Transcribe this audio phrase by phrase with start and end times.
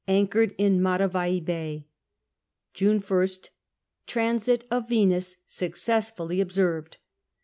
[0.07, 1.85] Anchored in Matavai Bay.
[2.73, 3.49] Jvm IsL
[4.07, 6.97] Transit of Venus successfully observed.